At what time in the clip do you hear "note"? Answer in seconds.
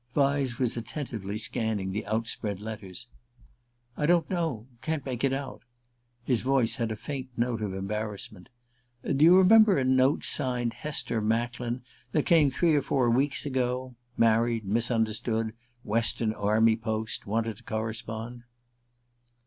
7.37-7.61, 9.83-10.23